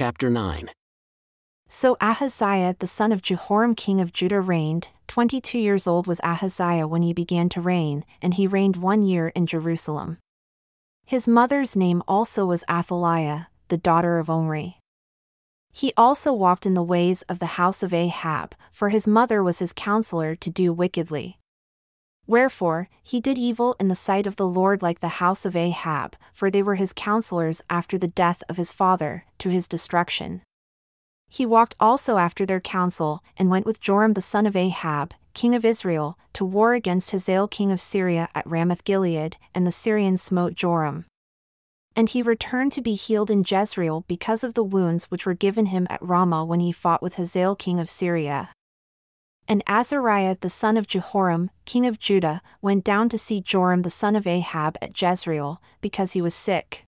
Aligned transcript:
chapter 0.00 0.30
9. 0.30 0.70
So 1.68 1.98
Ahaziah 2.00 2.74
the 2.78 2.86
son 2.86 3.12
of 3.12 3.20
Jehoram 3.20 3.74
king 3.74 4.00
of 4.00 4.14
Judah 4.14 4.40
reigned, 4.40 4.88
twenty 5.06 5.42
two 5.42 5.58
years 5.58 5.86
old 5.86 6.06
was 6.06 6.22
Ahaziah 6.24 6.88
when 6.88 7.02
he 7.02 7.12
began 7.12 7.50
to 7.50 7.60
reign, 7.60 8.06
and 8.22 8.32
he 8.32 8.46
reigned 8.46 8.76
one 8.76 9.02
year 9.02 9.28
in 9.34 9.46
Jerusalem. 9.46 10.16
His 11.04 11.28
mother's 11.28 11.76
name 11.76 12.02
also 12.08 12.46
was 12.46 12.64
Athaliah, 12.66 13.48
the 13.68 13.76
daughter 13.76 14.18
of 14.18 14.30
Omri. 14.30 14.78
He 15.70 15.92
also 15.98 16.32
walked 16.32 16.64
in 16.64 16.72
the 16.72 16.82
ways 16.82 17.20
of 17.28 17.38
the 17.38 17.60
house 17.60 17.82
of 17.82 17.92
Ahab, 17.92 18.54
for 18.72 18.88
his 18.88 19.06
mother 19.06 19.42
was 19.42 19.58
his 19.58 19.74
counselor 19.74 20.34
to 20.34 20.48
do 20.48 20.72
wickedly. 20.72 21.39
Wherefore, 22.30 22.88
he 23.02 23.20
did 23.20 23.38
evil 23.38 23.74
in 23.80 23.88
the 23.88 23.96
sight 23.96 24.24
of 24.24 24.36
the 24.36 24.46
Lord 24.46 24.82
like 24.82 25.00
the 25.00 25.18
house 25.18 25.44
of 25.44 25.56
Ahab, 25.56 26.14
for 26.32 26.48
they 26.48 26.62
were 26.62 26.76
his 26.76 26.92
counselors 26.92 27.60
after 27.68 27.98
the 27.98 28.06
death 28.06 28.44
of 28.48 28.56
his 28.56 28.70
father, 28.70 29.24
to 29.38 29.48
his 29.48 29.66
destruction. 29.66 30.42
He 31.28 31.44
walked 31.44 31.74
also 31.80 32.18
after 32.18 32.46
their 32.46 32.60
counsel, 32.60 33.24
and 33.36 33.50
went 33.50 33.66
with 33.66 33.80
Joram 33.80 34.12
the 34.12 34.22
son 34.22 34.46
of 34.46 34.54
Ahab, 34.54 35.12
king 35.34 35.56
of 35.56 35.64
Israel, 35.64 36.16
to 36.34 36.44
war 36.44 36.74
against 36.74 37.10
Hazael 37.10 37.48
king 37.48 37.72
of 37.72 37.80
Syria 37.80 38.28
at 38.32 38.46
Ramoth 38.46 38.84
Gilead, 38.84 39.36
and 39.52 39.66
the 39.66 39.72
Syrians 39.72 40.22
smote 40.22 40.54
Joram. 40.54 41.06
And 41.96 42.10
he 42.10 42.22
returned 42.22 42.70
to 42.74 42.80
be 42.80 42.94
healed 42.94 43.32
in 43.32 43.44
Jezreel 43.44 44.04
because 44.06 44.44
of 44.44 44.54
the 44.54 44.62
wounds 44.62 45.06
which 45.06 45.26
were 45.26 45.34
given 45.34 45.66
him 45.66 45.88
at 45.90 46.00
Ramah 46.00 46.44
when 46.44 46.60
he 46.60 46.70
fought 46.70 47.02
with 47.02 47.14
Hazael 47.14 47.56
king 47.56 47.80
of 47.80 47.90
Syria. 47.90 48.50
And 49.50 49.64
Azariah 49.66 50.36
the 50.38 50.48
son 50.48 50.76
of 50.76 50.86
Jehoram, 50.86 51.50
king 51.64 51.84
of 51.84 51.98
Judah, 51.98 52.40
went 52.62 52.84
down 52.84 53.08
to 53.08 53.18
see 53.18 53.40
Joram 53.40 53.82
the 53.82 53.90
son 53.90 54.14
of 54.14 54.24
Ahab 54.24 54.78
at 54.80 54.92
Jezreel, 55.02 55.60
because 55.80 56.12
he 56.12 56.22
was 56.22 56.36
sick. 56.36 56.84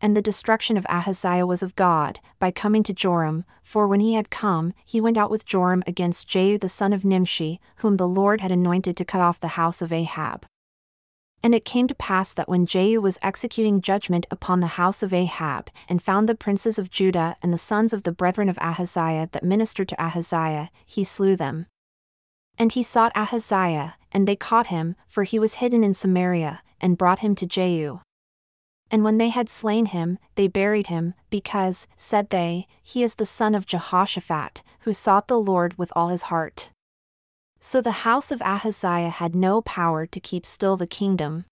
And 0.00 0.16
the 0.16 0.20
destruction 0.20 0.76
of 0.76 0.84
Ahaziah 0.88 1.46
was 1.46 1.62
of 1.62 1.76
God, 1.76 2.18
by 2.40 2.50
coming 2.50 2.82
to 2.82 2.92
Joram, 2.92 3.44
for 3.62 3.86
when 3.86 4.00
he 4.00 4.14
had 4.14 4.28
come, 4.28 4.74
he 4.84 5.00
went 5.00 5.16
out 5.16 5.30
with 5.30 5.46
Joram 5.46 5.84
against 5.86 6.26
Jehu 6.26 6.58
the 6.58 6.68
son 6.68 6.92
of 6.92 7.04
Nimshi, 7.04 7.60
whom 7.76 7.96
the 7.96 8.08
Lord 8.08 8.40
had 8.40 8.50
anointed 8.50 8.96
to 8.96 9.04
cut 9.04 9.20
off 9.20 9.38
the 9.38 9.54
house 9.54 9.80
of 9.80 9.92
Ahab. 9.92 10.46
And 11.42 11.54
it 11.54 11.64
came 11.64 11.86
to 11.86 11.94
pass 11.94 12.32
that 12.32 12.48
when 12.48 12.66
Jehu 12.66 13.00
was 13.00 13.18
executing 13.22 13.80
judgment 13.80 14.26
upon 14.30 14.60
the 14.60 14.78
house 14.78 15.02
of 15.02 15.12
Ahab, 15.12 15.70
and 15.88 16.02
found 16.02 16.28
the 16.28 16.34
princes 16.34 16.78
of 16.78 16.90
Judah 16.90 17.36
and 17.42 17.52
the 17.52 17.58
sons 17.58 17.92
of 17.92 18.02
the 18.02 18.12
brethren 18.12 18.48
of 18.48 18.58
Ahaziah 18.58 19.28
that 19.32 19.44
ministered 19.44 19.88
to 19.88 20.02
Ahaziah, 20.02 20.70
he 20.84 21.04
slew 21.04 21.36
them. 21.36 21.66
And 22.58 22.72
he 22.72 22.82
sought 22.82 23.16
Ahaziah, 23.16 23.94
and 24.10 24.26
they 24.26 24.34
caught 24.34 24.66
him, 24.66 24.96
for 25.06 25.22
he 25.22 25.38
was 25.38 25.54
hidden 25.54 25.84
in 25.84 25.94
Samaria, 25.94 26.62
and 26.80 26.98
brought 26.98 27.20
him 27.20 27.36
to 27.36 27.46
Jehu. 27.46 28.00
And 28.90 29.04
when 29.04 29.18
they 29.18 29.28
had 29.28 29.48
slain 29.48 29.86
him, 29.86 30.18
they 30.34 30.48
buried 30.48 30.88
him, 30.88 31.14
because, 31.30 31.86
said 31.96 32.30
they, 32.30 32.66
he 32.82 33.02
is 33.02 33.14
the 33.14 33.26
son 33.26 33.54
of 33.54 33.66
Jehoshaphat, 33.66 34.62
who 34.80 34.92
sought 34.92 35.28
the 35.28 35.38
Lord 35.38 35.78
with 35.78 35.92
all 35.94 36.08
his 36.08 36.22
heart. 36.22 36.70
So 37.60 37.80
the 37.80 38.06
house 38.06 38.30
of 38.30 38.40
Ahaziah 38.40 39.10
had 39.10 39.34
no 39.34 39.62
power 39.62 40.06
to 40.06 40.20
keep 40.20 40.46
still 40.46 40.76
the 40.76 40.86
kingdom. 40.86 41.44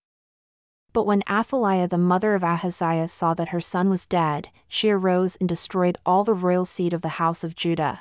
But 0.92 1.04
when 1.04 1.24
Athaliah 1.28 1.88
the 1.88 1.98
mother 1.98 2.34
of 2.34 2.44
Ahaziah 2.44 3.08
saw 3.08 3.34
that 3.34 3.48
her 3.48 3.60
son 3.60 3.90
was 3.90 4.06
dead, 4.06 4.48
she 4.68 4.88
arose 4.88 5.36
and 5.36 5.48
destroyed 5.48 5.98
all 6.06 6.24
the 6.24 6.32
royal 6.32 6.64
seed 6.64 6.92
of 6.92 7.02
the 7.02 7.20
house 7.20 7.44
of 7.44 7.56
Judah. 7.56 8.00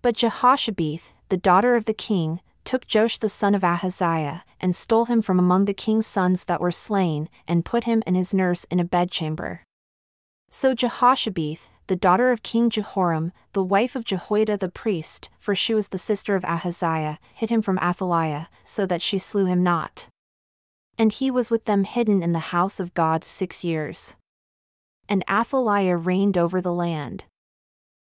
But 0.00 0.16
Jehoshabeth, 0.16 1.10
the 1.28 1.36
daughter 1.36 1.76
of 1.76 1.84
the 1.84 1.92
king, 1.92 2.40
took 2.64 2.84
Joash 2.92 3.18
the 3.18 3.28
son 3.28 3.54
of 3.54 3.64
Ahaziah, 3.64 4.44
and 4.60 4.74
stole 4.76 5.06
him 5.06 5.20
from 5.20 5.38
among 5.38 5.64
the 5.64 5.74
king's 5.74 6.06
sons 6.06 6.44
that 6.44 6.60
were 6.60 6.70
slain, 6.70 7.28
and 7.46 7.64
put 7.64 7.84
him 7.84 8.02
and 8.06 8.16
his 8.16 8.32
nurse 8.32 8.64
in 8.70 8.78
a 8.78 8.84
bedchamber. 8.84 9.64
So 10.50 10.74
Jehoshabeth, 10.74 11.66
the 11.88 11.96
daughter 11.96 12.30
of 12.30 12.42
King 12.42 12.68
Jehoram, 12.68 13.32
the 13.54 13.62
wife 13.62 13.96
of 13.96 14.04
Jehoiada 14.04 14.58
the 14.58 14.68
priest, 14.68 15.30
for 15.38 15.54
she 15.54 15.74
was 15.74 15.88
the 15.88 15.98
sister 15.98 16.36
of 16.36 16.44
Ahaziah, 16.44 17.18
hid 17.34 17.48
him 17.50 17.62
from 17.62 17.78
Athaliah, 17.78 18.48
so 18.62 18.86
that 18.86 19.02
she 19.02 19.18
slew 19.18 19.46
him 19.46 19.62
not. 19.62 20.08
And 20.98 21.10
he 21.10 21.30
was 21.30 21.50
with 21.50 21.64
them 21.64 21.84
hidden 21.84 22.22
in 22.22 22.32
the 22.32 22.50
house 22.52 22.78
of 22.78 22.92
God 22.92 23.24
six 23.24 23.64
years. 23.64 24.16
And 25.08 25.24
Athaliah 25.30 25.96
reigned 25.96 26.36
over 26.36 26.60
the 26.60 26.72
land. 26.72 27.24